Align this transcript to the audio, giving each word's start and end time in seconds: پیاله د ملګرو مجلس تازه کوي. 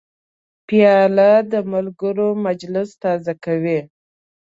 پیاله 0.67 1.31
د 1.51 1.53
ملګرو 1.71 2.29
مجلس 2.45 2.89
تازه 3.03 3.33
کوي. 3.45 3.79